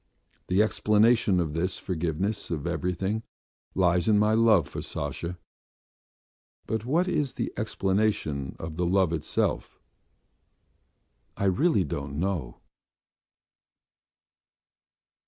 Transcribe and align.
The 0.47 0.63
explanation 0.63 1.39
of 1.39 1.53
this 1.53 1.77
forgiveness 1.77 2.49
of 2.49 2.65
everything 2.65 3.21
lies 3.75 4.07
in 4.07 4.17
my 4.17 4.33
love 4.33 4.67
for 4.67 4.81
Sasha, 4.81 5.37
but 6.65 6.85
what 6.85 7.07
is 7.07 7.33
the 7.35 7.53
explanation 7.55 8.55
of 8.57 8.77
the 8.77 8.85
love 8.87 9.13
itself, 9.13 9.79
I 11.37 11.43
really 11.45 11.83
don't 11.83 12.19
know. 12.19 12.61